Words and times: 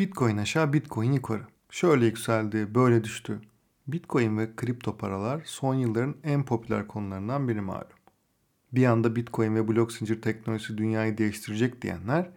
Bitcoin 0.00 0.36
aşağı, 0.36 0.72
Bitcoin 0.72 1.12
yukarı. 1.12 1.42
Şöyle 1.70 2.04
yükseldi, 2.04 2.74
böyle 2.74 3.04
düştü. 3.04 3.40
Bitcoin 3.86 4.38
ve 4.38 4.56
kripto 4.56 4.96
paralar 4.96 5.42
son 5.44 5.74
yılların 5.74 6.14
en 6.24 6.44
popüler 6.44 6.88
konularından 6.88 7.48
biri 7.48 7.60
malum. 7.60 7.86
Bir 8.72 8.80
yanda 8.80 9.16
Bitcoin 9.16 9.54
ve 9.54 9.68
blok 9.68 9.92
zincir 9.92 10.22
teknolojisi 10.22 10.78
dünyayı 10.78 11.18
değiştirecek 11.18 11.82
diyenler, 11.82 12.30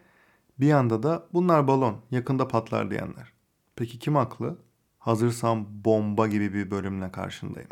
bir 0.59 0.67
yanda 0.67 1.03
da 1.03 1.27
bunlar 1.33 1.67
balon, 1.67 1.95
yakında 2.11 2.47
patlar 2.47 2.91
diyenler. 2.91 3.33
Peki 3.75 3.99
kim 3.99 4.15
haklı? 4.15 4.57
Hazırsam 4.99 5.65
bomba 5.85 6.27
gibi 6.27 6.53
bir 6.53 6.71
bölümle 6.71 7.11
karşındayım. 7.11 7.69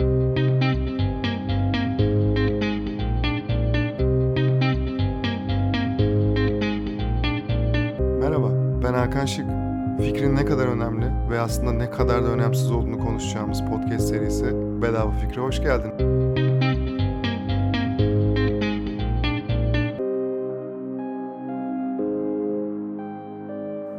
Merhaba, 8.20 8.52
ben 8.84 8.94
Hakan 8.94 9.26
Şık. 9.26 9.71
Fikrin 9.98 10.36
ne 10.36 10.46
kadar 10.46 10.68
önemli 10.68 11.30
ve 11.30 11.40
aslında 11.40 11.72
ne 11.72 11.90
kadar 11.90 12.24
da 12.24 12.28
önemsiz 12.28 12.72
olduğunu 12.72 13.00
konuşacağımız 13.00 13.62
podcast 13.62 14.10
serisi 14.10 14.46
Bedava 14.82 15.12
Fikre 15.12 15.42
hoş 15.42 15.62
geldin. 15.62 15.92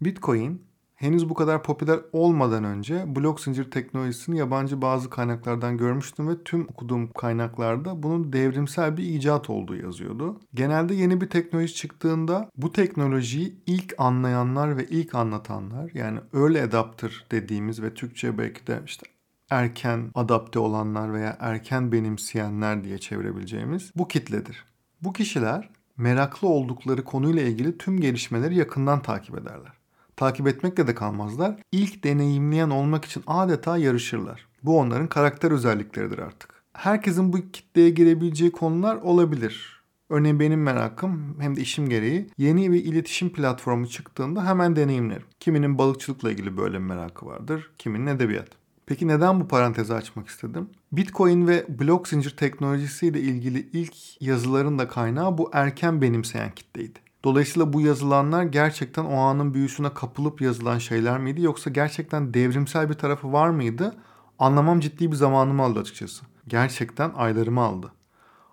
Bitcoin 0.05 0.72
henüz 1.03 1.29
bu 1.29 1.35
kadar 1.35 1.63
popüler 1.63 2.01
olmadan 2.13 2.65
önce 2.65 3.17
blok 3.17 3.41
zincir 3.41 3.71
teknolojisini 3.71 4.39
yabancı 4.39 4.83
bazı 4.83 5.11
kaynaklardan 5.11 5.77
görmüştüm 5.77 6.29
ve 6.29 6.45
tüm 6.45 6.63
okuduğum 6.63 7.13
kaynaklarda 7.13 8.03
bunun 8.03 8.33
devrimsel 8.33 8.97
bir 8.97 9.05
icat 9.05 9.51
olduğu 9.51 9.77
yazıyordu. 9.77 10.41
Genelde 10.55 10.95
yeni 10.95 11.21
bir 11.21 11.31
teknoloji 11.31 11.75
çıktığında 11.75 12.51
bu 12.57 12.73
teknolojiyi 12.73 13.55
ilk 13.67 13.95
anlayanlar 13.99 14.77
ve 14.77 14.87
ilk 14.87 15.15
anlatanlar 15.15 15.91
yani 15.95 16.19
early 16.35 16.61
adapter 16.63 17.25
dediğimiz 17.31 17.83
ve 17.83 17.95
Türkçe 17.95 18.39
belki 18.39 18.67
de 18.67 18.81
işte 18.87 19.07
erken 19.51 20.11
adapte 20.15 20.59
olanlar 20.59 21.15
veya 21.15 21.37
erken 21.41 21.93
benimseyenler 21.93 22.85
diye 22.85 22.99
çevirebileceğimiz 22.99 23.93
bu 23.97 24.09
kitledir. 24.09 24.65
Bu 25.01 25.13
kişiler 25.13 25.71
meraklı 25.97 26.49
oldukları 26.49 27.05
konuyla 27.05 27.43
ilgili 27.43 27.79
tüm 27.79 28.01
gelişmeleri 28.01 28.57
yakından 28.57 29.03
takip 29.03 29.39
ederler 29.39 29.82
takip 30.17 30.49
etmekle 30.49 30.87
de 30.87 30.95
kalmazlar. 30.95 31.57
İlk 31.73 32.05
deneyimleyen 32.05 32.71
olmak 32.71 33.05
için 33.05 33.23
adeta 33.27 33.77
yarışırlar. 33.77 34.47
Bu 34.63 34.79
onların 34.79 35.09
karakter 35.09 35.51
özellikleridir 35.51 36.19
artık. 36.19 36.63
Herkesin 36.73 37.33
bu 37.33 37.51
kitleye 37.53 37.91
girebileceği 37.91 38.53
konular 38.53 38.97
olabilir. 38.97 39.83
Örneğin 40.11 40.41
benim 40.41 40.63
merakım 40.63 41.37
hem 41.41 41.57
de 41.57 41.61
işim 41.61 41.89
gereği 41.89 42.27
yeni 42.39 42.73
bir 42.73 42.85
iletişim 42.85 43.31
platformu 43.31 43.87
çıktığında 43.87 44.47
hemen 44.47 44.77
deneyimlerim. 44.77 45.27
Kiminin 45.41 45.79
balıkçılıkla 45.79 46.31
ilgili 46.31 46.57
böyle 46.57 46.75
bir 46.75 46.85
merakı 46.85 47.27
vardır, 47.27 47.71
kiminin 47.79 48.07
edebiyat. 48.07 48.49
Peki 48.87 49.09
neden 49.09 49.41
bu 49.41 49.49
parantezi 49.49 49.95
açmak 49.95 50.29
istedim? 50.29 50.69
Bitcoin 50.93 51.49
ve 51.49 51.67
blok 51.69 52.09
zincir 52.09 52.37
teknolojisiyle 52.37 53.21
ilgili 53.21 53.69
ilk 53.73 54.23
yazıların 54.23 54.79
da 54.79 54.89
kaynağı 54.89 55.39
bu 55.39 55.51
erken 55.53 56.03
benimseyen 56.03 56.51
kitleydi. 56.51 56.99
Dolayısıyla 57.25 57.73
bu 57.73 57.81
yazılanlar 57.81 58.43
gerçekten 58.43 59.05
o 59.05 59.17
anın 59.17 59.55
büyüsüne 59.55 59.95
kapılıp 59.95 60.41
yazılan 60.41 60.79
şeyler 60.79 61.19
miydi 61.19 61.43
yoksa 61.43 61.71
gerçekten 61.71 62.35
devrimsel 62.35 62.89
bir 62.89 62.95
tarafı 62.95 63.33
var 63.33 63.51
mıydı? 63.51 63.97
Anlamam 64.39 64.81
ciddi 64.81 65.11
bir 65.11 65.17
zamanımı 65.17 65.63
aldı 65.63 65.81
açıkçası. 65.81 66.25
Gerçekten 66.49 67.13
aylarımı 67.17 67.61
aldı. 67.61 67.93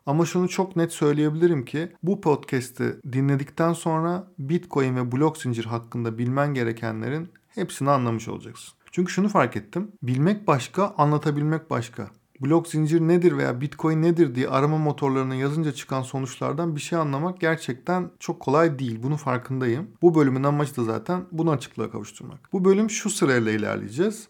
Ama 0.06 0.25
şunu 0.25 0.50
çok 0.50 0.75
net 0.75 0.92
söyleyebilirim 0.92 1.66
ki 1.66 1.92
bu 2.03 2.22
podcast'i 2.22 3.00
dinledikten 3.14 3.73
sonra 3.73 4.28
Bitcoin 4.40 4.95
ve 4.95 5.12
blok 5.12 5.38
zincir 5.38 5.66
hakkında 5.66 6.17
bilmen 6.17 6.53
gerekenlerin 6.53 7.30
hepsini 7.47 7.90
anlamış 7.90 8.28
olacaksın. 8.28 8.73
Çünkü 8.92 9.12
şunu 9.12 9.30
fark 9.30 9.56
ettim. 9.56 9.92
Bilmek 10.03 10.47
başka, 10.47 10.94
anlatabilmek 10.97 11.70
başka 11.70 12.08
blok 12.42 12.68
zincir 12.68 13.02
nedir 13.02 13.38
veya 13.38 13.62
bitcoin 13.62 14.02
nedir 14.02 14.36
diye 14.36 14.48
arama 14.48 14.78
motorlarına 14.78 15.36
yazınca 15.36 15.72
çıkan 15.72 16.02
sonuçlardan 16.02 16.75
bir 16.75 16.81
şey 16.81 17.00
anlamak 17.00 17.40
gerçekten 17.40 18.12
çok 18.19 18.40
kolay 18.40 18.80
değil. 18.80 19.00
Bunun 19.03 19.16
farkındayım. 19.16 19.88
Bu 20.02 20.16
bölümün 20.16 20.44
amacı 20.44 20.75
da 20.75 20.84
zaten 20.84 21.25
bunu 21.31 21.52
açıklığa 21.52 21.91
kavuşturmak. 21.91 22.53
Bu 22.53 22.66
bölüm 22.66 22.90
şu 22.90 23.09
sırayla 23.09 23.52
ilerleyeceğiz. 23.52 24.28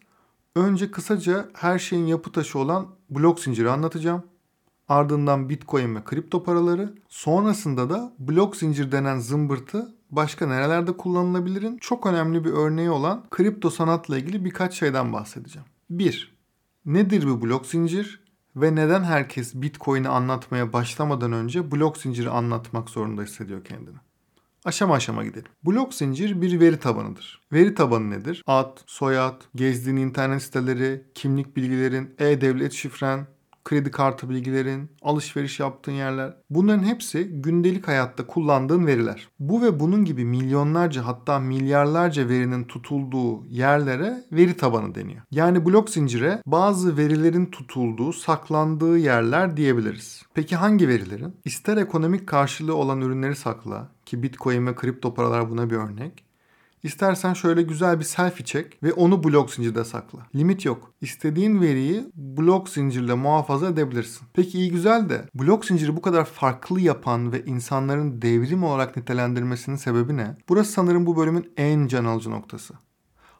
Önce 0.55 0.91
kısaca 0.91 1.49
her 1.53 1.79
şeyin 1.79 2.05
yapı 2.05 2.31
taşı 2.31 2.59
olan 2.59 2.87
blok 3.09 3.39
zinciri 3.39 3.69
anlatacağım. 3.69 4.23
Ardından 4.87 5.49
bitcoin 5.49 5.95
ve 5.95 6.03
kripto 6.03 6.43
paraları. 6.43 6.93
Sonrasında 7.09 7.89
da 7.89 8.13
blok 8.19 8.55
zincir 8.55 8.91
denen 8.91 9.19
zımbırtı 9.19 9.95
başka 10.11 10.47
nerelerde 10.47 10.97
kullanılabilirin 10.97 11.77
çok 11.77 12.05
önemli 12.05 12.45
bir 12.45 12.51
örneği 12.51 12.89
olan 12.89 13.23
kripto 13.29 13.69
sanatla 13.69 14.17
ilgili 14.17 14.45
birkaç 14.45 14.73
şeyden 14.73 15.13
bahsedeceğim. 15.13 15.67
1. 15.89 16.38
Nedir 16.89 17.27
bu 17.27 17.41
blok 17.41 17.65
zincir 17.65 18.19
ve 18.55 18.75
neden 18.75 19.03
herkes 19.03 19.55
Bitcoin'i 19.55 20.07
anlatmaya 20.09 20.73
başlamadan 20.73 21.31
önce 21.31 21.71
blok 21.71 21.97
zinciri 21.97 22.29
anlatmak 22.29 22.89
zorunda 22.89 23.23
hissediyor 23.23 23.63
kendini? 23.63 23.97
Aşama 24.65 24.95
aşama 24.95 25.23
gidelim. 25.23 25.51
Blok 25.65 25.93
zincir 25.93 26.41
bir 26.41 26.59
veri 26.59 26.79
tabanıdır. 26.79 27.41
Veri 27.53 27.73
tabanı 27.73 28.09
nedir? 28.09 28.43
Ad, 28.47 28.77
soyad, 28.85 29.41
gezdiğin 29.55 29.97
internet 29.97 30.43
siteleri, 30.43 31.03
kimlik 31.13 31.55
bilgilerin, 31.55 32.15
e-devlet 32.19 32.73
şifren, 32.73 33.27
kredi 33.69 33.91
kartı 33.91 34.29
bilgilerin, 34.29 34.91
alışveriş 35.01 35.59
yaptığın 35.59 35.91
yerler. 35.91 36.33
Bunların 36.49 36.83
hepsi 36.83 37.23
gündelik 37.23 37.87
hayatta 37.87 38.27
kullandığın 38.27 38.87
veriler. 38.87 39.27
Bu 39.39 39.61
ve 39.61 39.79
bunun 39.79 40.05
gibi 40.05 40.25
milyonlarca 40.25 41.05
hatta 41.05 41.39
milyarlarca 41.39 42.29
verinin 42.29 42.63
tutulduğu 42.63 43.45
yerlere 43.45 44.23
veri 44.31 44.57
tabanı 44.57 44.95
deniyor. 44.95 45.21
Yani 45.31 45.65
blok 45.65 45.89
zincire 45.89 46.41
bazı 46.45 46.97
verilerin 46.97 47.45
tutulduğu, 47.45 48.13
saklandığı 48.13 48.97
yerler 48.97 49.57
diyebiliriz. 49.57 50.23
Peki 50.33 50.55
hangi 50.55 50.87
verilerin? 50.87 51.35
İster 51.45 51.77
ekonomik 51.77 52.27
karşılığı 52.27 52.75
olan 52.75 53.01
ürünleri 53.01 53.35
sakla 53.35 53.91
ki 54.05 54.23
Bitcoin 54.23 54.67
ve 54.67 54.75
kripto 54.75 55.13
paralar 55.13 55.49
buna 55.49 55.69
bir 55.69 55.75
örnek 55.75 56.28
İstersen 56.83 57.33
şöyle 57.33 57.61
güzel 57.61 57.99
bir 57.99 58.05
selfie 58.05 58.45
çek 58.45 58.83
ve 58.83 58.93
onu 58.93 59.23
blok 59.23 59.51
zincirde 59.51 59.83
sakla. 59.83 60.19
Limit 60.35 60.65
yok. 60.65 60.91
İstediğin 61.01 61.61
veriyi 61.61 62.11
blok 62.15 62.69
zincirle 62.69 63.13
muhafaza 63.13 63.67
edebilirsin. 63.67 64.27
Peki 64.33 64.57
iyi 64.57 64.71
güzel 64.71 65.09
de 65.09 65.25
blok 65.35 65.65
zinciri 65.65 65.95
bu 65.95 66.01
kadar 66.01 66.25
farklı 66.25 66.81
yapan 66.81 67.31
ve 67.31 67.45
insanların 67.45 68.21
devrim 68.21 68.63
olarak 68.63 68.97
nitelendirmesinin 68.97 69.75
sebebi 69.75 70.17
ne? 70.17 70.37
Burası 70.49 70.71
sanırım 70.71 71.05
bu 71.05 71.17
bölümün 71.17 71.51
en 71.57 71.87
can 71.87 72.05
alıcı 72.05 72.31
noktası. 72.31 72.73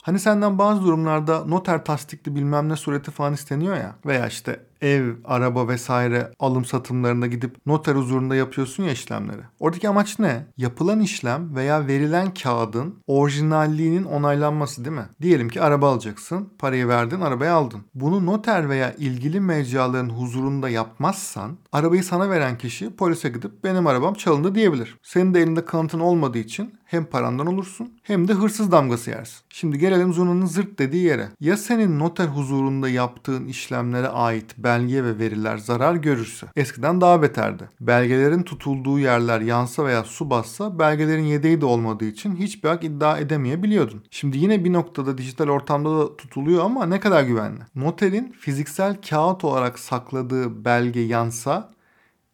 Hani 0.02 0.20
senden 0.20 0.58
bazı 0.58 0.84
durumlarda 0.84 1.46
noter 1.46 1.86
tasdikli 1.86 2.36
bilmem 2.36 2.70
ne 2.70 2.76
sureti 2.76 3.12
falan 3.12 3.34
isteniyor 3.34 3.78
ya 3.78 3.96
veya 4.06 4.28
işte 4.28 4.69
ev, 4.82 5.14
araba 5.26 5.68
vesaire 5.68 6.32
alım 6.40 6.66
satımlarında 6.66 7.28
gidip 7.28 7.66
noter 7.66 7.96
huzurunda 7.96 8.36
yapıyorsun 8.36 8.84
ya 8.84 8.92
işlemleri. 8.92 9.42
Oradaki 9.60 9.90
amaç 9.90 10.20
ne? 10.20 10.48
Yapılan 10.58 11.00
işlem 11.00 11.56
veya 11.56 11.88
verilen 11.88 12.34
kağıdın 12.34 12.96
orijinalliğinin 13.08 14.04
onaylanması 14.04 14.86
değil 14.86 14.96
mi? 14.96 15.06
Diyelim 15.22 15.50
ki 15.50 15.62
araba 15.62 15.92
alacaksın, 15.92 16.54
parayı 16.60 16.88
verdin, 16.88 17.22
arabayı 17.22 17.54
aldın. 17.54 17.82
Bunu 17.94 18.26
noter 18.26 18.70
veya 18.70 18.94
ilgili 18.94 19.40
mecraların 19.40 20.10
huzurunda 20.10 20.70
yapmazsan 20.70 21.58
arabayı 21.72 22.04
sana 22.04 22.30
veren 22.30 22.58
kişi 22.58 22.96
polise 22.96 23.30
gidip 23.30 23.64
benim 23.64 23.88
arabam 23.88 24.14
çalındı 24.14 24.56
diyebilir. 24.56 24.98
Senin 25.04 25.34
de 25.34 25.42
elinde 25.42 25.66
kanıtın 25.66 26.00
olmadığı 26.00 26.38
için 26.38 26.80
hem 26.86 27.06
parandan 27.06 27.48
olursun 27.48 28.00
hem 28.04 28.28
de 28.28 28.34
hırsız 28.34 28.72
damgası 28.72 29.10
yersin. 29.10 29.40
Şimdi 29.50 29.80
gelelim 29.80 30.14
zurnanın 30.14 30.46
zırt 30.46 30.80
dediği 30.80 31.04
yere. 31.04 31.30
Ya 31.40 31.58
senin 31.58 32.00
noter 32.00 32.28
huzurunda 32.28 32.90
yaptığın 32.90 33.46
işlemlere 33.46 34.08
ait 34.08 34.56
belge 34.69 35.03
ve 35.03 35.19
veriler 35.19 35.57
zarar 35.57 35.96
görürse 35.96 36.47
eskiden 36.56 37.02
daha 37.02 37.22
beterdi. 37.22 37.69
Belgelerin 37.81 38.44
tutulduğu 38.44 39.00
yerler 39.00 39.41
yansa 39.41 39.85
veya 39.85 40.03
su 40.03 40.30
bassa 40.30 40.80
belgelerin 40.80 41.24
yedeği 41.24 41.62
de 41.62 41.66
olmadığı 41.66 42.06
için 42.06 42.35
hiçbir 42.35 42.69
hak 42.69 42.84
iddia 42.84 43.18
edemeyebiliyordun. 43.18 44.03
Şimdi 44.12 44.38
yine 44.38 44.63
bir 44.63 44.74
noktada 44.74 45.18
dijital 45.18 45.47
ortamda 45.47 46.00
da 46.00 46.18
tutuluyor 46.18 46.63
ama 46.66 46.86
ne 46.86 47.00
kadar 47.00 47.24
güvenli? 47.24 47.62
Noterin 47.75 48.36
fiziksel 48.39 48.98
kağıt 49.10 49.44
olarak 49.44 49.80
sakladığı 49.80 50.66
belge 50.66 51.00
yansa 51.00 51.69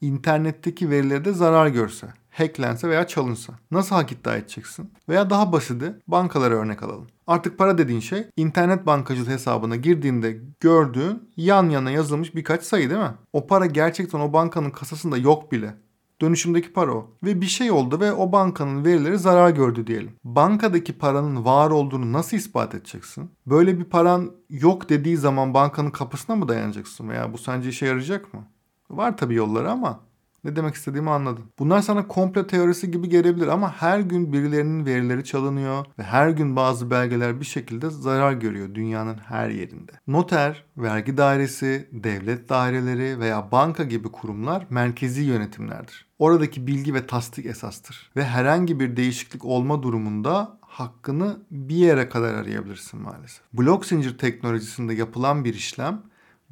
internetteki 0.01 0.89
verileri 0.89 1.25
de 1.25 1.33
zarar 1.33 1.67
görse 1.67 2.07
hacklense 2.39 2.89
veya 2.89 3.07
çalınsa. 3.07 3.53
Nasıl 3.71 3.95
hak 3.95 4.11
iddia 4.11 4.35
edeceksin? 4.35 4.91
Veya 5.09 5.29
daha 5.29 5.51
basiti 5.51 5.95
bankalara 6.07 6.55
örnek 6.55 6.83
alalım. 6.83 7.07
Artık 7.27 7.57
para 7.57 7.77
dediğin 7.77 7.99
şey 7.99 8.27
internet 8.37 8.85
bankacılık 8.85 9.29
hesabına 9.29 9.75
girdiğinde 9.75 10.41
gördüğün 10.59 11.29
yan 11.37 11.69
yana 11.69 11.91
yazılmış 11.91 12.35
birkaç 12.35 12.63
sayı 12.63 12.89
değil 12.89 13.01
mi? 13.01 13.13
O 13.33 13.47
para 13.47 13.65
gerçekten 13.65 14.19
o 14.19 14.33
bankanın 14.33 14.69
kasasında 14.69 15.17
yok 15.17 15.51
bile. 15.51 15.75
Dönüşümdeki 16.21 16.73
para 16.73 16.91
o. 16.91 17.11
Ve 17.23 17.41
bir 17.41 17.45
şey 17.45 17.71
oldu 17.71 17.99
ve 17.99 18.13
o 18.13 18.31
bankanın 18.31 18.85
verileri 18.85 19.17
zarar 19.17 19.49
gördü 19.49 19.87
diyelim. 19.87 20.11
Bankadaki 20.23 20.97
paranın 20.97 21.45
var 21.45 21.69
olduğunu 21.69 22.13
nasıl 22.13 22.37
ispat 22.37 22.75
edeceksin? 22.75 23.31
Böyle 23.45 23.79
bir 23.79 23.83
paran 23.83 24.31
yok 24.49 24.89
dediği 24.89 25.17
zaman 25.17 25.53
bankanın 25.53 25.89
kapısına 25.89 26.35
mı 26.35 26.47
dayanacaksın? 26.47 27.09
Veya 27.09 27.33
bu 27.33 27.37
sence 27.37 27.69
işe 27.69 27.85
yarayacak 27.85 28.33
mı? 28.33 28.47
Var 28.89 29.17
tabii 29.17 29.35
yolları 29.35 29.71
ama 29.71 29.99
Ne 30.45 30.55
demek 30.55 30.75
istediğimi 30.75 31.09
anladın. 31.09 31.45
Bunlar 31.59 31.81
sana 31.81 32.07
komple 32.07 32.47
teorisi 32.47 32.91
gibi 32.91 33.09
gelebilir 33.09 33.47
ama 33.47 33.71
her 33.71 33.99
gün 33.99 34.33
birilerinin 34.33 34.85
verileri 34.85 35.23
çalınıyor 35.23 35.85
ve 35.99 36.03
her 36.03 36.29
gün 36.29 36.55
bazı 36.55 36.91
belgeler 36.91 37.39
bir 37.39 37.45
şekilde 37.45 37.89
zarar 37.89 38.33
görüyor 38.33 38.75
dünyanın 38.75 39.17
her 39.17 39.49
yerinde. 39.49 39.91
Noter, 40.07 40.63
vergi 40.77 41.17
dairesi, 41.17 41.89
devlet 41.91 42.49
daireleri 42.49 43.19
veya 43.19 43.51
banka 43.51 43.83
gibi 43.83 44.11
kurumlar 44.11 44.67
merkezi 44.69 45.23
yönetimlerdir. 45.23 46.05
Oradaki 46.19 46.67
bilgi 46.67 46.93
ve 46.93 47.07
tasdik 47.07 47.45
esastır. 47.45 48.11
Ve 48.15 48.25
herhangi 48.25 48.79
bir 48.79 48.97
değişiklik 48.97 49.45
olma 49.45 49.83
durumunda 49.83 50.57
hakkını 50.61 51.37
bir 51.51 51.75
yere 51.75 52.09
kadar 52.09 52.33
arayabilirsin 52.33 53.01
maalesef. 53.01 53.41
Blok 53.53 53.85
zincir 53.85 54.17
teknolojisinde 54.17 54.93
yapılan 54.93 55.45
bir 55.45 55.53
işlem 55.53 56.01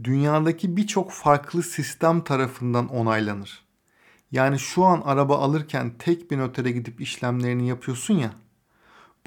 dünyadaki 0.03 0.77
birçok 0.77 1.11
farklı 1.11 1.63
sistem 1.63 2.23
tarafından 2.23 2.87
onaylanır. 2.87 3.62
Yani 4.33 4.59
şu 4.59 4.85
an 4.85 5.01
araba 5.05 5.37
alırken 5.37 5.91
tek 5.99 6.31
bir 6.31 6.37
notere 6.37 6.71
gidip 6.71 7.01
işlemlerini 7.01 7.67
yapıyorsun 7.67 8.13
ya. 8.13 8.31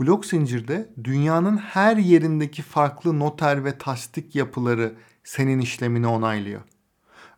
Blok 0.00 0.26
zincirde 0.26 0.91
dünyanın 1.05 1.56
her 1.56 1.97
yerindeki 1.97 2.62
farklı 2.62 3.19
noter 3.19 3.64
ve 3.64 3.79
tasdik 3.79 4.35
yapıları 4.35 4.94
senin 5.25 5.58
işlemini 5.58 6.06
onaylıyor. 6.06 6.61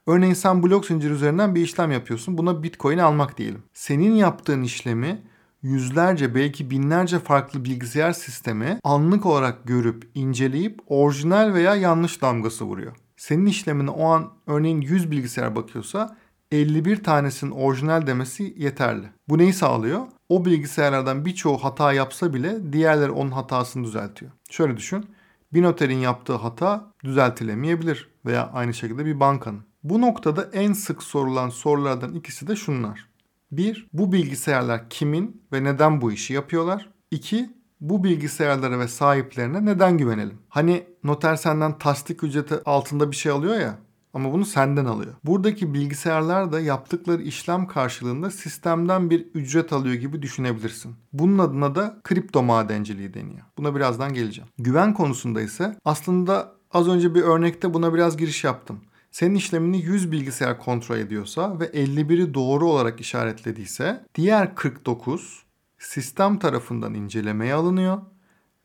Örneğin 0.07 0.35
sen 0.35 0.63
blok 0.63 0.87
zincir 0.87 1.11
üzerinden 1.11 1.55
bir 1.55 1.63
işlem 1.63 1.91
yapıyorsun. 1.91 2.39
Buna 2.39 2.63
Bitcoin 2.63 2.99
almak 2.99 3.39
diyelim. 3.39 3.63
Senin 3.73 4.13
yaptığın 4.13 4.63
işlemi 4.63 5.23
yüzlerce 5.63 6.35
belki 6.35 6.71
binlerce 6.71 7.19
farklı 7.19 7.65
bilgisayar 7.65 8.13
sistemi 8.13 8.79
anlık 8.85 9.27
olarak 9.27 9.67
görüp 9.67 10.11
inceleyip 10.15 10.81
orijinal 10.87 11.55
veya 11.55 11.77
yanlış 11.77 12.23
damgası 12.23 12.65
vuruyor. 12.65 12.97
Senin 13.17 13.47
işlemine 13.47 13.91
o 13.91 14.09
an 14.09 14.31
örneğin 14.47 14.81
100 14.81 15.11
bilgisayar 15.11 15.57
bakıyorsa 15.57 16.17
51 16.53 17.03
tanesinin 17.03 17.51
orijinal 17.51 18.07
demesi 18.07 18.55
yeterli. 18.57 19.07
Bu 19.29 19.39
neyi 19.39 19.53
sağlıyor? 19.53 20.07
O 20.29 20.45
bilgisayarlardan 20.45 21.25
birçoğu 21.25 21.59
hata 21.59 21.93
yapsa 21.93 22.35
bile 22.35 22.73
diğerleri 22.73 23.11
onun 23.11 23.31
hatasını 23.31 23.85
düzeltiyor. 23.85 24.31
Şöyle 24.51 24.77
düşün. 24.77 25.07
Bir 25.53 25.63
noterin 25.63 25.99
yaptığı 25.99 26.35
hata 26.35 26.93
düzeltilemeyebilir 27.05 28.09
veya 28.27 28.51
aynı 28.53 28.75
şekilde 28.75 29.05
bir 29.05 29.21
bankanın. 29.21 29.65
Bu 29.83 30.01
noktada 30.01 30.49
en 30.53 30.73
sık 30.73 31.03
sorulan 31.03 31.49
sorulardan 31.49 32.15
ikisi 32.15 32.47
de 32.47 32.57
şunlar. 32.57 33.09
Bir, 33.53 33.89
bu 33.93 34.13
bilgisayarlar 34.13 34.91
kimin 34.91 35.43
ve 35.53 35.65
neden 35.65 36.01
bu 36.01 36.13
işi 36.13 36.35
yapıyorlar? 36.35 36.91
İki, 37.11 37.51
bu 37.81 38.05
bilgisayarlara 38.05 38.79
ve 38.79 38.89
sahiplerine 38.89 39.65
neden 39.65 39.99
güvenelim? 39.99 40.39
Hani 40.49 40.87
noter 41.05 41.37
senden 41.37 41.79
tasdik 41.79 42.25
ücreti 42.25 42.55
altında 42.65 43.11
bir 43.11 43.17
şey 43.17 43.33
alıyor 43.33 43.61
ya 43.61 43.79
ama 44.19 44.33
bunu 44.33 44.45
senden 44.45 44.85
alıyor. 44.85 45.15
Buradaki 45.25 45.75
bilgisayarlar 45.75 46.53
da 46.53 46.61
yaptıkları 46.61 47.23
işlem 47.23 47.67
karşılığında 47.67 48.31
sistemden 48.31 49.11
bir 49.11 49.27
ücret 49.35 49.73
alıyor 49.73 49.95
gibi 49.95 50.23
düşünebilirsin. 50.23 50.95
Bunun 51.13 51.39
adına 51.39 51.75
da 51.75 52.01
kripto 52.05 52.43
madenciliği 52.43 53.15
deniyor. 53.15 53.43
Buna 53.59 53.75
birazdan 53.75 54.15
geleceğim. 54.15 54.51
Güven 54.59 54.95
konusunda 54.95 55.41
ise 55.41 55.77
aslında 55.85 56.53
az 56.71 56.89
önce 56.89 57.15
bir 57.15 57.23
örnekte 57.23 57.75
buna 57.75 57.95
biraz 57.95 58.17
giriş 58.17 58.45
yaptım. 58.45 58.81
Senin 59.11 59.35
işlemini 59.35 59.83
100 59.83 60.13
bilgisayar 60.13 60.59
kontrol 60.59 60.97
ediyorsa 60.97 61.61
ve 61.61 61.65
51'i 61.65 62.35
doğru 62.35 62.69
olarak 62.71 63.01
işaretlediyse 63.01 64.05
diğer 64.15 64.55
49 64.55 65.43
sistem 65.79 66.39
tarafından 66.39 66.95
incelemeye 66.95 67.55
alınıyor 67.55 67.99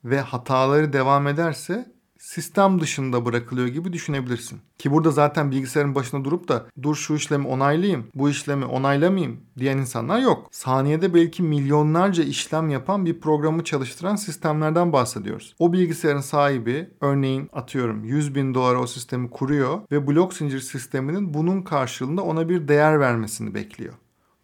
ve 0.05 0.21
hataları 0.21 0.93
devam 0.93 1.27
ederse 1.27 1.93
sistem 2.23 2.81
dışında 2.81 3.25
bırakılıyor 3.25 3.67
gibi 3.67 3.93
düşünebilirsin. 3.93 4.59
Ki 4.77 4.91
burada 4.91 5.11
zaten 5.11 5.51
bilgisayarın 5.51 5.95
başına 5.95 6.23
durup 6.23 6.47
da 6.47 6.65
dur 6.81 6.95
şu 6.95 7.15
işlemi 7.15 7.47
onaylayayım, 7.47 8.07
bu 8.15 8.29
işlemi 8.29 8.65
onaylamayayım 8.65 9.39
diyen 9.59 9.77
insanlar 9.77 10.19
yok. 10.19 10.47
Saniyede 10.51 11.13
belki 11.13 11.43
milyonlarca 11.43 12.23
işlem 12.23 12.69
yapan 12.69 13.05
bir 13.05 13.19
programı 13.19 13.63
çalıştıran 13.63 14.15
sistemlerden 14.15 14.93
bahsediyoruz. 14.93 15.55
O 15.59 15.73
bilgisayarın 15.73 16.21
sahibi 16.21 16.89
örneğin 17.01 17.49
atıyorum 17.53 18.03
100 18.03 18.35
bin 18.35 18.53
dolara 18.53 18.79
o 18.79 18.87
sistemi 18.87 19.29
kuruyor 19.29 19.79
ve 19.91 20.07
blok 20.07 20.33
zincir 20.33 20.59
sisteminin 20.59 21.33
bunun 21.33 21.61
karşılığında 21.61 22.21
ona 22.21 22.49
bir 22.49 22.67
değer 22.67 22.99
vermesini 22.99 23.53
bekliyor. 23.53 23.93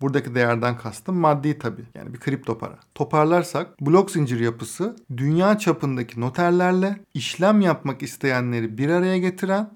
Buradaki 0.02 0.36
değerden 0.36 0.78
kastım 0.78 1.16
maddi 1.16 1.60
tabii. 1.60 1.86
Yani 1.96 2.14
bir 2.14 2.20
kripto 2.20 2.58
para. 2.58 2.80
Toparlarsak 2.96 3.82
blok 3.82 4.12
zincir 4.12 4.40
yapısı 4.40 4.96
dünya 5.18 5.58
çapındaki 5.58 6.22
noterlerle 6.22 7.00
işlem 7.14 7.62
yapmak 7.62 8.04
isteyenleri 8.04 8.78
bir 8.78 8.90
araya 8.90 9.18
getiren 9.18 9.72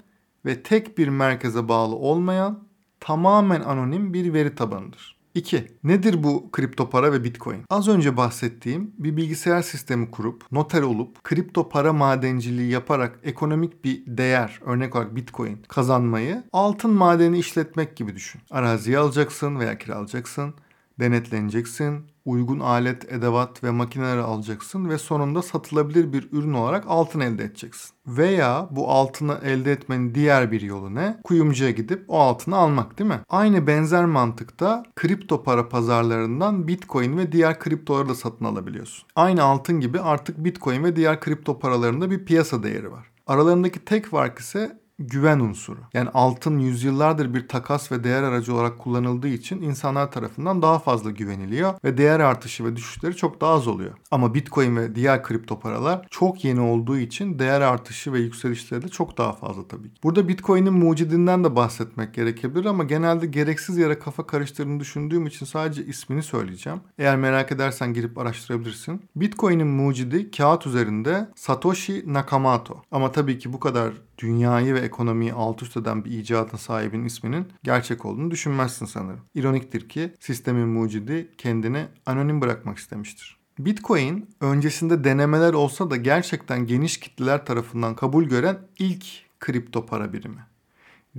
ve 0.46 0.64
tek 0.64 0.98
bir 0.98 1.08
merkeze 1.08 1.68
bağlı 1.68 1.96
olmayan 1.96 2.60
tamamen 3.00 3.62
anonim 3.62 4.14
bir 4.14 4.34
veri 4.34 4.56
tabanıdır. 4.56 5.12
2. 5.35 5.68
Nedir 5.83 6.24
bu 6.24 6.51
kripto 6.51 6.89
para 6.89 7.13
ve 7.13 7.24
bitcoin? 7.24 7.63
Az 7.69 7.88
önce 7.88 8.18
bahsettiğim 8.18 8.91
bir 8.97 9.18
bilgisayar 9.18 9.62
sistemi 9.62 10.12
kurup, 10.12 10.51
noter 10.51 10.81
olup, 10.81 11.24
kripto 11.24 11.69
para 11.69 11.94
madenciliği 11.94 12.71
yaparak 12.71 13.19
ekonomik 13.24 13.85
bir 13.85 14.03
değer, 14.07 14.59
örnek 14.65 14.95
olarak 14.95 15.15
bitcoin 15.15 15.59
kazanmayı 15.68 16.44
altın 16.53 16.91
madeni 16.91 17.39
işletmek 17.39 17.95
gibi 17.95 18.15
düşün. 18.15 18.41
Araziyi 18.51 18.97
alacaksın 18.97 19.59
veya 19.59 19.77
kiralayacaksın 19.77 20.53
denetleneceksin, 21.00 22.06
uygun 22.25 22.60
alet, 22.60 23.12
edevat 23.13 23.63
ve 23.63 23.72
makineleri 23.72 24.22
alacaksın 24.22 24.90
ve 24.90 24.98
sonunda 24.98 25.42
satılabilir 25.42 26.13
bir 26.13 26.30
ürün 26.31 26.54
olarak 26.54 26.84
altın 26.88 27.19
elde 27.19 27.44
edeceksin. 27.44 27.92
Veya 28.07 28.68
bu 28.72 28.90
altını 28.90 29.40
elde 29.44 29.72
etmenin 29.72 30.16
diğer 30.16 30.51
bir 30.51 30.62
yolu 30.62 30.95
ne? 30.95 31.19
Kuyumcuya 31.24 31.72
gidip 31.72 32.06
o 32.07 32.19
altını 32.19 32.56
almak 32.56 33.00
değil 33.00 33.10
mi? 33.10 33.19
Aynı 33.30 33.68
benzer 33.68 34.06
mantıkta 34.06 34.84
kripto 34.95 35.44
para 35.44 35.69
pazarlarından 35.69 36.68
Bitcoin 36.68 37.18
ve 37.18 37.31
diğer 37.31 37.60
kriptoları 37.60 38.10
da 38.10 38.16
satın 38.16 38.46
alabiliyorsun. 38.46 39.07
Aynı 39.16 39.44
altın 39.44 39.80
gibi 39.80 40.00
artık 40.00 40.44
Bitcoin 40.44 40.84
ve 40.84 40.96
diğer 40.96 41.19
kripto 41.19 41.60
paralarında 41.60 42.12
bir 42.12 42.25
piyasa 42.25 42.63
değeri 42.63 42.92
var. 42.92 43.07
Aralarındaki 43.28 43.86
tek 43.86 44.06
fark 44.06 44.39
ise 44.39 44.82
güven 45.00 45.40
unsuru. 45.40 45.80
Yani 45.94 46.10
altın 46.13 46.60
yüzyıllardır 46.60 47.34
bir 47.34 47.48
takas 47.48 47.92
ve 47.92 48.04
değer 48.04 48.24
aracı 48.24 48.54
olarak 48.54 48.80
kullanıldığı 48.80 49.28
için 49.28 49.62
insanlar 49.62 50.12
tarafından 50.12 50.62
daha 50.62 50.80
fazla 50.80 51.12
güveniliyor 51.12 51.74
ve 51.84 51.98
değer 51.98 52.19
artışı 52.19 52.66
ve 52.66 52.75
düşüşleri 52.75 53.16
çok 53.16 53.42
daha 53.42 53.54
az 53.54 53.68
oluyor. 53.68 53.92
Ama 54.12 54.34
Bitcoin 54.34 54.75
ve 54.75 54.95
diğer 54.95 55.24
kripto 55.24 55.60
paralar 55.60 56.07
çok 56.10 56.45
yeni 56.45 56.62
olduğu 56.62 56.98
için 56.98 57.40
değer 57.40 57.62
artışı 57.62 58.13
ve 58.13 58.19
yükselişleri 58.19 58.81
de 58.81 58.90
çok 58.90 59.18
daha 59.18 59.34
fazla 59.34 59.68
tabii 59.68 59.92
Burada 60.04 60.28
Bitcoin'in 60.28 60.74
mucidinden 60.74 61.44
de 61.44 61.56
bahsetmek 61.56 62.13
gerekebilir 62.13 62.66
ama 62.66 62.84
genelde 62.84 63.25
gereksiz 63.25 63.78
yere 63.78 64.00
kafa 64.00 64.28
karıştırdığını 64.28 64.80
düşündüğüm 64.80 65.28
için 65.28 65.46
sadece 65.46 65.86
ismini 65.86 66.24
söyleyeceğim. 66.24 66.80
Eğer 66.98 67.18
merak 67.18 67.51
edersen 67.51 67.94
girip 67.94 68.18
araştırabilirsin. 68.18 69.01
Bitcoin'in 69.16 69.68
mucidi 69.68 70.31
kağıt 70.31 70.68
üzerinde 70.68 71.30
Satoshi 71.36 72.04
Nakamoto. 72.13 72.81
Ama 72.92 73.12
tabii 73.12 73.39
ki 73.39 73.53
bu 73.53 73.60
kadar 73.60 73.94
dünyayı 74.17 74.74
ve 74.74 74.79
ekonomiyi 74.84 75.34
alt 75.34 75.63
üst 75.63 75.78
eden 75.78 76.06
bir 76.06 76.12
icadın 76.12 76.58
sahibinin 76.58 77.06
isminin 77.06 77.48
gerçek 77.63 78.06
olduğunu 78.06 78.32
düşünmezsin 78.32 78.86
sanırım. 78.86 79.22
İroniktir 79.36 79.90
ki 79.90 80.13
sistemin 80.20 80.68
mucidi 80.68 81.32
kendini 81.38 81.86
anonim 82.06 82.42
bırakmak 82.42 82.78
istemiştir. 82.78 83.38
Bitcoin 83.60 84.30
öncesinde 84.42 85.04
denemeler 85.04 85.54
olsa 85.54 85.90
da 85.90 85.96
gerçekten 85.96 86.68
geniş 86.68 86.98
kitleler 87.00 87.46
tarafından 87.46 87.96
kabul 87.96 88.24
gören 88.24 88.58
ilk 88.80 89.06
kripto 89.40 89.86
para 89.86 90.13
birimi. 90.13 90.52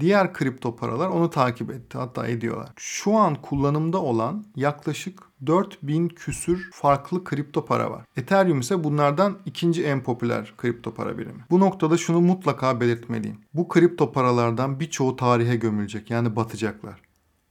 Diğer 0.01 0.33
kripto 0.33 0.77
paralar 0.77 1.09
onu 1.09 1.31
takip 1.31 1.71
etti 1.71 1.99
hatta 1.99 2.27
ediyorlar. 2.27 2.69
Şu 2.77 3.15
an 3.17 3.35
kullanımda 3.35 4.03
olan 4.03 4.45
yaklaşık 4.57 5.23
4000 5.47 6.09
küsür 6.09 6.71
farklı 6.73 7.25
kripto 7.25 7.65
para 7.65 7.91
var. 7.91 8.05
Ethereum 8.17 8.61
ise 8.61 8.85
bunlardan 8.85 9.39
ikinci 9.47 9.85
en 9.85 10.03
popüler 10.03 10.55
kripto 10.57 10.95
para 10.95 11.19
birimi. 11.19 11.45
Bu 11.51 11.61
noktada 11.61 11.97
şunu 11.97 12.21
mutlaka 12.21 12.81
belirtmeliyim. 12.81 13.41
Bu 13.55 13.69
kripto 13.69 14.13
paralardan 14.13 14.81
birçoğu 14.81 15.17
tarihe 15.17 15.57
gömülecek 15.57 16.11
yani 16.11 16.37
batacaklar. 16.37 17.04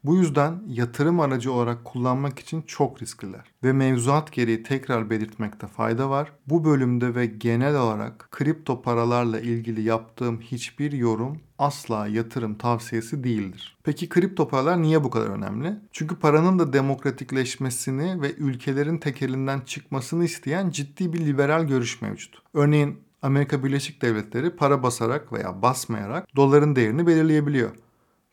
Bu 0.04 0.16
yüzden 0.16 0.64
yatırım 0.68 1.20
aracı 1.20 1.52
olarak 1.52 1.86
kullanmak 1.86 2.40
için 2.40 2.62
çok 2.62 3.02
riskliler. 3.02 3.42
Ve 3.64 3.74
mevzuat 3.74 4.32
gereği 4.32 4.64
tekrar 4.64 5.10
belirtmekte 5.10 5.68
fayda 5.68 6.10
var. 6.10 6.32
Bu 6.48 6.66
bölümde 6.66 7.16
ve 7.16 7.26
genel 7.26 7.76
olarak 7.76 8.28
kripto 8.32 8.82
paralarla 8.82 9.40
ilgili 9.40 9.82
yaptığım 9.82 10.42
hiçbir 10.42 10.92
yorum 10.92 11.40
asla 11.58 12.08
yatırım 12.08 12.56
tavsiyesi 12.56 13.24
değildir. 13.24 13.78
Peki 13.84 14.10
kripto 14.10 14.48
paralar 14.48 14.82
niye 14.82 15.04
bu 15.04 15.10
kadar 15.10 15.28
önemli? 15.28 15.76
Çünkü 15.92 16.16
paranın 16.16 16.60
da 16.60 16.74
demokratikleşmesini 16.74 18.22
ve 18.22 18.34
ülkelerin 18.36 18.98
tekelinden 18.98 19.60
çıkmasını 19.60 20.26
isteyen 20.26 20.70
ciddi 20.70 21.14
bir 21.14 21.26
liberal 21.26 21.64
görüş 21.64 22.02
mevcut. 22.02 22.42
Örneğin 22.54 23.00
Amerika 23.22 23.64
Birleşik 23.64 24.02
Devletleri 24.02 24.50
para 24.50 24.84
basarak 24.84 25.34
veya 25.34 25.62
basmayarak 25.62 26.36
doların 26.36 26.76
değerini 26.76 27.08
belirleyebiliyor. 27.08 27.72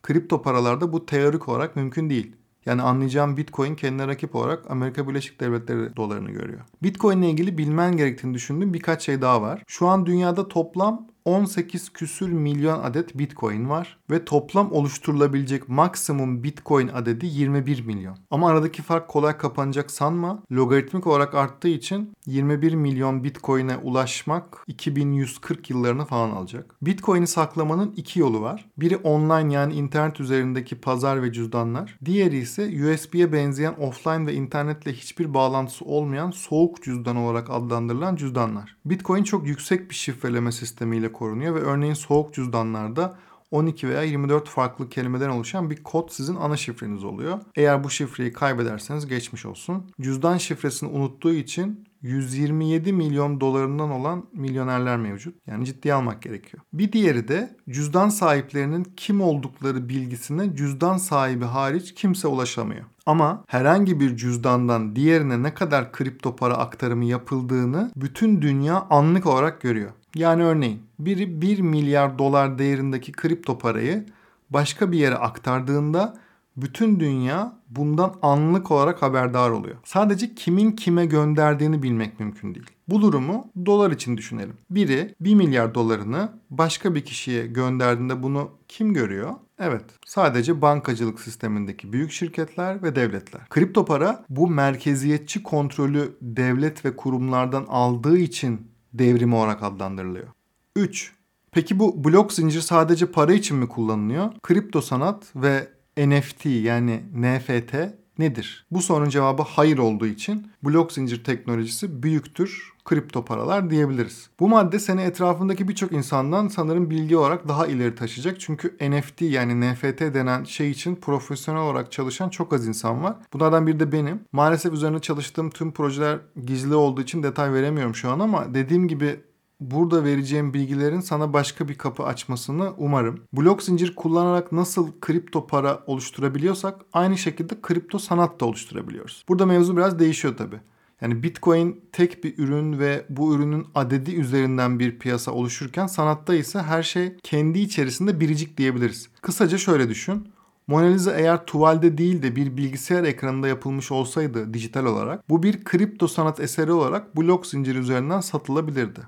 Kripto 0.03 0.41
paralarda 0.41 0.93
bu 0.93 1.05
teorik 1.05 1.49
olarak 1.49 1.75
mümkün 1.75 2.09
değil. 2.09 2.35
Yani 2.65 2.81
anlayacağım 2.81 3.37
Bitcoin 3.37 3.75
kendine 3.75 4.07
rakip 4.07 4.35
olarak 4.35 4.71
Amerika 4.71 5.07
Birleşik 5.07 5.39
Devletleri 5.39 5.95
dolarını 5.95 6.31
görüyor. 6.31 6.61
Bitcoin 6.83 7.21
ile 7.21 7.29
ilgili 7.29 7.57
bilmen 7.57 7.97
gerektiğini 7.97 8.33
düşündüğüm 8.33 8.73
birkaç 8.73 9.01
şey 9.01 9.21
daha 9.21 9.41
var. 9.41 9.63
Şu 9.67 9.87
an 9.87 10.05
dünyada 10.05 10.47
toplam 10.47 11.07
18 11.25 11.89
küsür 11.89 12.29
milyon 12.31 12.83
adet 12.83 13.17
Bitcoin 13.17 13.69
var 13.69 13.97
ve 14.09 14.25
toplam 14.25 14.71
oluşturulabilecek 14.71 15.69
maksimum 15.69 16.43
Bitcoin 16.43 16.87
adedi 16.87 17.25
21 17.25 17.81
milyon. 17.81 18.17
Ama 18.31 18.49
aradaki 18.49 18.81
fark 18.81 19.07
kolay 19.07 19.37
kapanacak 19.37 19.91
sanma. 19.91 20.43
Logaritmik 20.51 21.07
olarak 21.07 21.35
arttığı 21.35 21.67
için 21.67 22.13
21 22.25 22.73
milyon 22.73 23.23
Bitcoin'e 23.23 23.77
ulaşmak 23.77 24.63
2140 24.67 25.69
yıllarını 25.69 26.05
falan 26.05 26.29
alacak. 26.29 26.75
Bitcoin'i 26.81 27.27
saklamanın 27.27 27.93
iki 27.97 28.19
yolu 28.19 28.41
var. 28.41 28.69
Biri 28.77 28.97
online 28.97 29.53
yani 29.53 29.73
internet 29.73 30.19
üzerindeki 30.19 30.75
pazar 30.81 31.23
ve 31.23 31.33
cüzdanlar. 31.33 31.97
Diğeri 32.05 32.37
ise 32.37 32.93
USB'ye 32.93 33.33
benzeyen 33.33 33.73
offline 33.79 34.27
ve 34.27 34.33
internetle 34.33 34.93
hiçbir 34.93 35.33
bağlantısı 35.33 35.85
olmayan 35.85 36.31
soğuk 36.31 36.83
cüzdan 36.83 37.15
olarak 37.15 37.49
adlandırılan 37.49 38.15
cüzdanlar. 38.15 38.77
Bitcoin 38.85 39.23
çok 39.23 39.47
yüksek 39.47 39.89
bir 39.89 39.95
şifreleme 39.95 40.51
sistemiyle 40.51 41.10
korunuyor 41.11 41.55
ve 41.55 41.59
örneğin 41.59 41.93
soğuk 41.93 42.33
cüzdanlarda 42.33 43.17
12 43.51 43.89
veya 43.89 44.03
24 44.03 44.49
farklı 44.49 44.89
kelimeden 44.89 45.29
oluşan 45.29 45.69
bir 45.69 45.83
kod 45.83 46.09
sizin 46.09 46.35
ana 46.35 46.57
şifreniz 46.57 47.03
oluyor. 47.03 47.39
Eğer 47.55 47.83
bu 47.83 47.89
şifreyi 47.89 48.33
kaybederseniz 48.33 49.07
geçmiş 49.07 49.45
olsun. 49.45 49.91
Cüzdan 50.01 50.37
şifresini 50.37 50.89
unuttuğu 50.89 51.33
için 51.33 51.87
127 52.01 52.93
milyon 52.93 53.41
dolarından 53.41 53.91
olan 53.91 54.25
milyonerler 54.33 54.97
mevcut. 54.97 55.35
Yani 55.47 55.65
ciddiye 55.65 55.93
almak 55.93 56.21
gerekiyor. 56.21 56.63
Bir 56.73 56.91
diğeri 56.91 57.27
de 57.27 57.57
cüzdan 57.69 58.09
sahiplerinin 58.09 58.83
kim 58.97 59.21
oldukları 59.21 59.89
bilgisine 59.89 60.55
cüzdan 60.55 60.97
sahibi 60.97 61.45
hariç 61.45 61.93
kimse 61.93 62.27
ulaşamıyor. 62.27 62.85
Ama 63.05 63.43
herhangi 63.47 63.99
bir 63.99 64.17
cüzdandan 64.17 64.95
diğerine 64.95 65.43
ne 65.43 65.53
kadar 65.53 65.91
kripto 65.91 66.35
para 66.35 66.57
aktarımı 66.57 67.05
yapıldığını 67.05 67.91
bütün 67.95 68.41
dünya 68.41 68.87
anlık 68.89 69.25
olarak 69.25 69.61
görüyor. 69.61 69.91
Yani 70.15 70.43
örneğin 70.43 70.81
biri 71.05 71.41
1 71.41 71.59
milyar 71.59 72.19
dolar 72.19 72.59
değerindeki 72.59 73.11
kripto 73.11 73.57
parayı 73.57 74.05
başka 74.49 74.91
bir 74.91 74.97
yere 74.97 75.15
aktardığında 75.15 76.17
bütün 76.57 76.99
dünya 76.99 77.53
bundan 77.69 78.13
anlık 78.21 78.71
olarak 78.71 79.01
haberdar 79.01 79.49
oluyor. 79.49 79.75
Sadece 79.83 80.35
kimin 80.35 80.71
kime 80.71 81.05
gönderdiğini 81.05 81.83
bilmek 81.83 82.19
mümkün 82.19 82.55
değil. 82.55 82.65
Bu 82.87 83.01
durumu 83.01 83.51
dolar 83.65 83.91
için 83.91 84.17
düşünelim. 84.17 84.53
Biri 84.69 85.15
1 85.19 85.35
milyar 85.35 85.75
dolarını 85.75 86.31
başka 86.49 86.95
bir 86.95 87.05
kişiye 87.05 87.47
gönderdiğinde 87.47 88.23
bunu 88.23 88.51
kim 88.67 88.93
görüyor? 88.93 89.33
Evet, 89.59 89.85
sadece 90.05 90.61
bankacılık 90.61 91.19
sistemindeki 91.19 91.93
büyük 91.93 92.11
şirketler 92.11 92.83
ve 92.83 92.95
devletler. 92.95 93.41
Kripto 93.49 93.85
para 93.85 94.25
bu 94.29 94.49
merkeziyetçi 94.49 95.43
kontrolü 95.43 96.17
devlet 96.21 96.85
ve 96.85 96.95
kurumlardan 96.95 97.65
aldığı 97.69 98.17
için 98.17 98.71
devrimi 98.93 99.35
olarak 99.35 99.63
adlandırılıyor. 99.63 100.27
3. 100.75 101.11
Peki 101.51 101.79
bu 101.79 102.03
blok 102.03 102.33
zincir 102.33 102.61
sadece 102.61 103.05
para 103.05 103.33
için 103.33 103.57
mi 103.57 103.67
kullanılıyor? 103.67 104.31
Kripto 104.43 104.81
sanat 104.81 105.31
ve 105.35 105.67
NFT 105.97 106.45
yani 106.45 107.03
NFT 107.13 107.75
nedir? 108.17 108.65
Bu 108.71 108.81
sorunun 108.81 109.09
cevabı 109.09 109.41
hayır 109.41 109.77
olduğu 109.77 110.07
için 110.07 110.51
blok 110.63 110.91
zincir 110.91 111.23
teknolojisi 111.23 112.03
büyüktür 112.03 112.71
kripto 112.85 113.25
paralar 113.25 113.69
diyebiliriz. 113.69 114.29
Bu 114.39 114.47
madde 114.47 114.79
seni 114.79 115.01
etrafındaki 115.01 115.67
birçok 115.67 115.91
insandan 115.91 116.47
sanırım 116.47 116.89
bilgi 116.89 117.17
olarak 117.17 117.47
daha 117.47 117.67
ileri 117.67 117.95
taşıyacak. 117.95 118.39
Çünkü 118.39 118.77
NFT 118.81 119.21
yani 119.21 119.71
NFT 119.71 119.99
denen 119.99 120.43
şey 120.43 120.71
için 120.71 120.95
profesyonel 120.95 121.61
olarak 121.61 121.91
çalışan 121.91 122.29
çok 122.29 122.53
az 122.53 122.67
insan 122.67 123.03
var. 123.03 123.15
Bunlardan 123.33 123.67
biri 123.67 123.79
de 123.79 123.91
benim. 123.91 124.19
Maalesef 124.31 124.73
üzerine 124.73 124.99
çalıştığım 124.99 125.49
tüm 125.49 125.71
projeler 125.71 126.19
gizli 126.45 126.75
olduğu 126.75 127.01
için 127.01 127.23
detay 127.23 127.53
veremiyorum 127.53 127.95
şu 127.95 128.11
an 128.11 128.19
ama 128.19 128.53
dediğim 128.53 128.87
gibi 128.87 129.19
burada 129.61 130.03
vereceğim 130.03 130.53
bilgilerin 130.53 130.99
sana 130.99 131.33
başka 131.33 131.67
bir 131.67 131.77
kapı 131.77 132.03
açmasını 132.03 132.73
umarım. 132.77 133.19
Blok 133.33 133.63
zincir 133.63 133.95
kullanarak 133.95 134.51
nasıl 134.51 134.99
kripto 135.01 135.47
para 135.47 135.83
oluşturabiliyorsak 135.87 136.81
aynı 136.93 137.17
şekilde 137.17 137.61
kripto 137.61 137.99
sanat 137.99 138.39
da 138.39 138.45
oluşturabiliyoruz. 138.45 139.25
Burada 139.29 139.45
mevzu 139.45 139.77
biraz 139.77 139.99
değişiyor 139.99 140.37
tabi. 140.37 140.55
Yani 141.01 141.23
Bitcoin 141.23 141.81
tek 141.91 142.23
bir 142.23 142.37
ürün 142.37 142.79
ve 142.79 143.05
bu 143.09 143.35
ürünün 143.35 143.67
adedi 143.75 144.15
üzerinden 144.15 144.79
bir 144.79 144.99
piyasa 144.99 145.31
oluşurken 145.31 145.87
sanatta 145.87 146.35
ise 146.35 146.61
her 146.61 146.83
şey 146.83 147.15
kendi 147.23 147.59
içerisinde 147.59 148.19
biricik 148.19 148.57
diyebiliriz. 148.57 149.09
Kısaca 149.21 149.57
şöyle 149.57 149.89
düşün. 149.89 150.27
Mona 150.67 150.85
Lisa 150.85 151.11
eğer 151.11 151.45
tuvalde 151.45 151.97
değil 151.97 152.21
de 152.21 152.35
bir 152.35 152.57
bilgisayar 152.57 153.03
ekranında 153.03 153.47
yapılmış 153.47 153.91
olsaydı 153.91 154.53
dijital 154.53 154.85
olarak 154.85 155.29
bu 155.29 155.43
bir 155.43 155.63
kripto 155.63 156.07
sanat 156.07 156.39
eseri 156.39 156.71
olarak 156.71 157.17
blok 157.17 157.47
zinciri 157.47 157.77
üzerinden 157.77 158.21
satılabilirdi. 158.21 159.01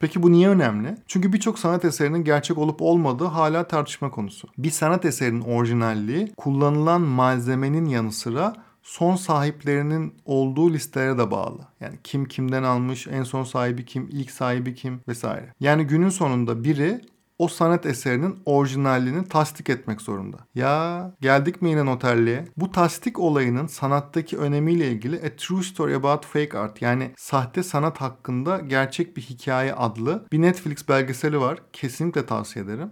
Peki 0.00 0.22
bu 0.22 0.32
niye 0.32 0.48
önemli? 0.48 0.96
Çünkü 1.06 1.32
birçok 1.32 1.58
sanat 1.58 1.84
eserinin 1.84 2.24
gerçek 2.24 2.58
olup 2.58 2.82
olmadığı 2.82 3.24
hala 3.24 3.68
tartışma 3.68 4.10
konusu. 4.10 4.48
Bir 4.58 4.70
sanat 4.70 5.04
eserinin 5.04 5.40
orijinalliği 5.40 6.32
kullanılan 6.36 7.00
malzemenin 7.00 7.84
yanı 7.84 8.12
sıra 8.12 8.54
son 8.82 9.16
sahiplerinin 9.16 10.14
olduğu 10.24 10.72
listelere 10.72 11.18
de 11.18 11.30
bağlı. 11.30 11.60
Yani 11.80 11.98
kim 12.04 12.24
kimden 12.24 12.62
almış, 12.62 13.06
en 13.06 13.22
son 13.22 13.44
sahibi 13.44 13.84
kim, 13.84 14.08
ilk 14.12 14.30
sahibi 14.30 14.74
kim 14.74 15.00
vesaire. 15.08 15.54
Yani 15.60 15.84
günün 15.84 16.08
sonunda 16.08 16.64
biri 16.64 17.00
o 17.40 17.48
sanat 17.48 17.86
eserinin 17.86 18.42
orijinalliğini 18.44 19.28
tasdik 19.28 19.70
etmek 19.70 20.00
zorunda. 20.00 20.36
Ya 20.54 21.14
geldik 21.20 21.62
mi 21.62 21.70
yine 21.70 21.86
noterliğe? 21.86 22.44
Bu 22.56 22.72
tasdik 22.72 23.18
olayının 23.18 23.66
sanattaki 23.66 24.38
önemiyle 24.38 24.88
ilgili 24.88 25.16
A 25.16 25.36
True 25.36 25.62
Story 25.62 25.94
About 25.94 26.26
Fake 26.26 26.58
Art 26.58 26.82
yani 26.82 27.10
sahte 27.16 27.62
sanat 27.62 28.00
hakkında 28.00 28.58
gerçek 28.58 29.16
bir 29.16 29.22
hikaye 29.22 29.74
adlı 29.74 30.26
bir 30.32 30.42
Netflix 30.42 30.88
belgeseli 30.88 31.40
var. 31.40 31.58
Kesinlikle 31.72 32.26
tavsiye 32.26 32.64
ederim. 32.64 32.90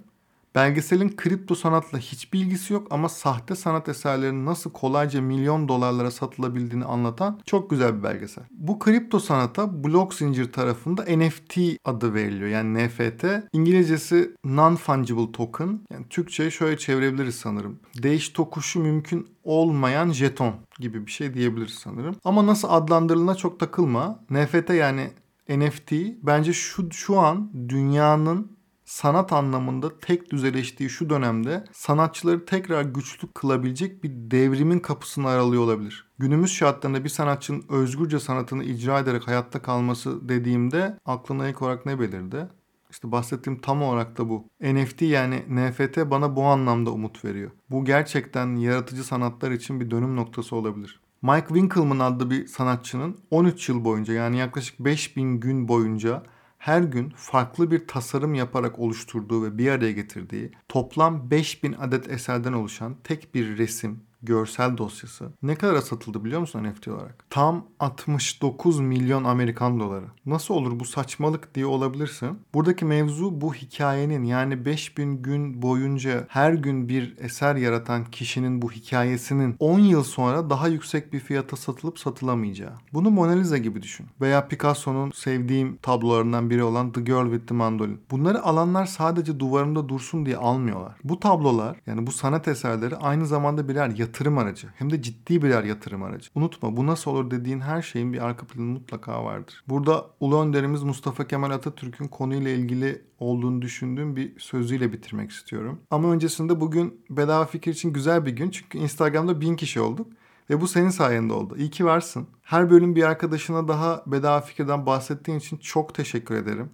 Belgeselin 0.58 1.16
kripto 1.16 1.54
sanatla 1.54 1.98
hiçbir 1.98 2.40
ilgisi 2.40 2.72
yok 2.72 2.86
ama 2.90 3.08
sahte 3.08 3.54
sanat 3.54 3.88
eserlerinin 3.88 4.46
nasıl 4.46 4.72
kolayca 4.72 5.20
milyon 5.20 5.68
dolarlara 5.68 6.10
satılabildiğini 6.10 6.84
anlatan 6.84 7.40
çok 7.46 7.70
güzel 7.70 7.98
bir 7.98 8.02
belgesel. 8.02 8.44
Bu 8.50 8.78
kripto 8.78 9.18
sanata 9.18 9.84
blok 9.84 10.14
zincir 10.14 10.52
tarafında 10.52 11.04
NFT 11.04 11.58
adı 11.84 12.14
veriliyor. 12.14 12.48
Yani 12.48 12.86
NFT. 12.86 13.24
İngilizcesi 13.52 14.34
non-fungible 14.44 15.32
token. 15.32 15.80
Yani 15.92 16.06
Türkçe'ye 16.10 16.50
şöyle 16.50 16.78
çevirebiliriz 16.78 17.34
sanırım. 17.34 17.78
Değiş 18.02 18.28
tokuşu 18.28 18.80
mümkün 18.80 19.28
olmayan 19.44 20.12
jeton 20.12 20.54
gibi 20.78 21.06
bir 21.06 21.10
şey 21.10 21.34
diyebiliriz 21.34 21.74
sanırım. 21.74 22.16
Ama 22.24 22.46
nasıl 22.46 22.68
adlandırıldığına 22.70 23.34
çok 23.34 23.60
takılma. 23.60 24.20
NFT 24.30 24.70
yani 24.70 25.10
NFT 25.48 25.92
bence 26.22 26.52
şu 26.52 26.90
şu 26.92 27.18
an 27.20 27.50
dünyanın 27.68 28.57
sanat 28.88 29.32
anlamında 29.32 29.98
tek 29.98 30.30
düzeleştiği 30.30 30.90
şu 30.90 31.10
dönemde 31.10 31.64
sanatçıları 31.72 32.44
tekrar 32.44 32.82
güçlü 32.82 33.28
kılabilecek 33.32 34.04
bir 34.04 34.10
devrimin 34.12 34.78
kapısını 34.78 35.28
aralıyor 35.28 35.62
olabilir. 35.62 36.10
Günümüz 36.18 36.52
şartlarında 36.52 37.04
bir 37.04 37.08
sanatçının 37.08 37.64
özgürce 37.68 38.20
sanatını 38.20 38.64
icra 38.64 38.98
ederek 38.98 39.28
hayatta 39.28 39.62
kalması 39.62 40.28
dediğimde 40.28 40.98
aklına 41.06 41.48
ilk 41.48 41.62
olarak 41.62 41.86
ne 41.86 42.00
belirdi? 42.00 42.48
İşte 42.90 43.12
bahsettiğim 43.12 43.60
tam 43.60 43.82
olarak 43.82 44.18
da 44.18 44.28
bu. 44.28 44.44
NFT 44.60 45.02
yani 45.02 45.44
NFT 45.48 46.10
bana 46.10 46.36
bu 46.36 46.44
anlamda 46.44 46.90
umut 46.90 47.24
veriyor. 47.24 47.50
Bu 47.70 47.84
gerçekten 47.84 48.56
yaratıcı 48.56 49.04
sanatlar 49.04 49.50
için 49.50 49.80
bir 49.80 49.90
dönüm 49.90 50.16
noktası 50.16 50.56
olabilir. 50.56 51.00
Mike 51.22 51.48
Winkelmann 51.48 51.98
adlı 51.98 52.30
bir 52.30 52.46
sanatçının 52.46 53.16
13 53.30 53.68
yıl 53.68 53.84
boyunca 53.84 54.14
yani 54.14 54.38
yaklaşık 54.38 54.80
5000 54.80 55.40
gün 55.40 55.68
boyunca 55.68 56.22
her 56.58 56.82
gün 56.82 57.12
farklı 57.16 57.70
bir 57.70 57.86
tasarım 57.86 58.34
yaparak 58.34 58.78
oluşturduğu 58.78 59.44
ve 59.44 59.58
bir 59.58 59.70
araya 59.70 59.92
getirdiği 59.92 60.52
toplam 60.68 61.30
5000 61.30 61.72
adet 61.72 62.10
eserden 62.10 62.52
oluşan 62.52 62.96
tek 63.04 63.34
bir 63.34 63.58
resim, 63.58 64.00
görsel 64.22 64.76
dosyası 64.76 65.32
ne 65.42 65.54
kadar 65.54 65.80
satıldı 65.80 66.24
biliyor 66.24 66.40
musun 66.40 66.64
NFT 66.64 66.88
olarak? 66.88 67.24
Tam 67.30 67.66
69 67.80 68.80
milyon 68.80 69.24
Amerikan 69.24 69.80
doları. 69.80 70.04
Nasıl 70.26 70.54
olur 70.54 70.80
bu 70.80 70.84
saçmalık 70.84 71.54
diye 71.54 71.66
olabilirsin. 71.66 72.38
Buradaki 72.54 72.84
mevzu 72.84 73.40
bu 73.40 73.54
hikayenin 73.54 74.24
yani 74.24 74.64
5000 74.64 75.22
gün 75.22 75.62
boyunca 75.62 76.26
her 76.28 76.52
gün 76.52 76.88
bir 76.88 77.16
eser 77.18 77.56
yaratan 77.56 78.04
kişinin 78.04 78.62
bu 78.62 78.72
hikayesinin 78.72 79.56
10 79.58 79.78
yıl 79.78 80.02
sonra 80.02 80.50
daha 80.50 80.68
yüksek 80.68 81.12
bir 81.12 81.20
fiyata 81.20 81.56
satılıp 81.56 81.98
satılamayacağı. 81.98 82.72
Bunu 82.92 83.10
Mona 83.10 83.32
Lisa 83.32 83.58
gibi 83.58 83.82
düşün. 83.82 84.06
Veya 84.20 84.48
Picasso'nun 84.48 85.10
sevdiğim 85.10 85.76
tablolarından 85.76 86.50
biri 86.50 86.62
olan 86.62 86.92
The 86.92 87.00
Girl 87.00 87.30
with 87.30 87.46
the 87.46 87.54
Mandolin. 87.54 88.00
Bunları 88.10 88.42
alanlar 88.42 88.86
sadece 88.86 89.40
duvarında 89.40 89.88
dursun 89.88 90.26
diye 90.26 90.36
almıyorlar. 90.36 90.96
Bu 91.04 91.20
tablolar 91.20 91.76
yani 91.86 92.06
bu 92.06 92.12
sanat 92.12 92.48
eserleri 92.48 92.96
aynı 92.96 93.26
zamanda 93.26 93.68
birer 93.68 93.88
yatırım 94.08 94.38
aracı. 94.38 94.68
Hem 94.74 94.90
de 94.90 95.02
ciddi 95.02 95.42
birer 95.42 95.64
yatırım 95.64 96.02
aracı. 96.02 96.30
Unutma 96.34 96.76
bu 96.76 96.86
nasıl 96.86 97.10
olur 97.10 97.30
dediğin 97.30 97.60
her 97.60 97.82
şeyin 97.82 98.12
bir 98.12 98.24
arka 98.24 98.46
planı 98.46 98.66
mutlaka 98.66 99.24
vardır. 99.24 99.64
Burada 99.68 100.06
Ulu 100.20 100.42
Önderimiz 100.42 100.82
Mustafa 100.82 101.26
Kemal 101.26 101.50
Atatürk'ün 101.50 102.08
konuyla 102.08 102.50
ilgili 102.50 103.02
olduğunu 103.18 103.62
düşündüğüm 103.62 104.16
bir 104.16 104.38
sözüyle 104.38 104.92
bitirmek 104.92 105.30
istiyorum. 105.30 105.80
Ama 105.90 106.10
öncesinde 106.12 106.60
bugün 106.60 107.00
bedava 107.10 107.44
fikir 107.44 107.72
için 107.72 107.92
güzel 107.92 108.26
bir 108.26 108.32
gün. 108.32 108.50
Çünkü 108.50 108.78
Instagram'da 108.78 109.40
bin 109.40 109.56
kişi 109.56 109.80
olduk. 109.80 110.06
Ve 110.50 110.60
bu 110.60 110.68
senin 110.68 110.88
sayende 110.88 111.32
oldu. 111.32 111.56
İyi 111.58 111.70
ki 111.70 111.84
varsın. 111.84 112.26
Her 112.42 112.70
bölüm 112.70 112.96
bir 112.96 113.02
arkadaşına 113.02 113.68
daha 113.68 114.02
bedava 114.06 114.40
fikirden 114.40 114.86
bahsettiğin 114.86 115.38
için 115.38 115.56
çok 115.56 115.94
teşekkür 115.94 116.34
ederim. 116.34 116.70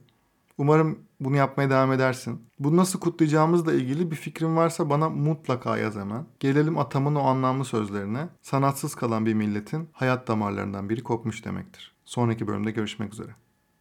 Umarım 0.58 0.98
bunu 1.20 1.36
yapmaya 1.36 1.70
devam 1.70 1.92
edersin. 1.92 2.42
Bunu 2.58 2.76
nasıl 2.76 3.00
kutlayacağımızla 3.00 3.72
ilgili 3.72 4.10
bir 4.10 4.16
fikrin 4.16 4.56
varsa 4.56 4.90
bana 4.90 5.10
mutlaka 5.10 5.78
yaz 5.78 5.96
hemen. 5.96 6.26
Gelelim 6.40 6.78
atamın 6.78 7.14
o 7.14 7.22
anlamlı 7.22 7.64
sözlerine. 7.64 8.28
Sanatsız 8.42 8.94
kalan 8.94 9.26
bir 9.26 9.34
milletin 9.34 9.88
hayat 9.92 10.28
damarlarından 10.28 10.88
biri 10.88 11.02
kopmuş 11.02 11.44
demektir. 11.44 11.94
Sonraki 12.04 12.46
bölümde 12.46 12.70
görüşmek 12.70 13.12
üzere. 13.12 13.30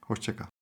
Hoşçakal. 0.01 0.52